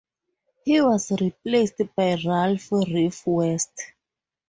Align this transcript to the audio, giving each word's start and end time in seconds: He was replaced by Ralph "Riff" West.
He 0.65 0.81
was 0.81 1.11
replaced 1.11 1.79
by 1.95 2.17
Ralph 2.25 2.71
"Riff" 2.71 3.27
West. 3.27 3.83